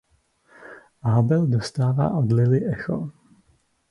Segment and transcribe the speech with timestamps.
[1.03, 3.11] Abel dostává od Lily echo.